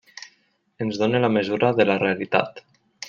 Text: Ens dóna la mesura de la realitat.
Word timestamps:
Ens 0.85 0.97
dóna 1.01 1.21
la 1.25 1.31
mesura 1.35 1.71
de 1.81 1.87
la 1.91 1.99
realitat. 2.05 2.65